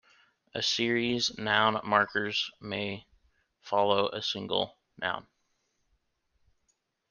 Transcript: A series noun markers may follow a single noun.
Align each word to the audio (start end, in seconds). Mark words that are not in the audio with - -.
A 0.55 0.63
series 0.63 1.37
noun 1.37 1.79
markers 1.83 2.49
may 2.59 3.05
follow 3.61 4.07
a 4.09 4.23
single 4.23 4.75
noun. 4.97 5.27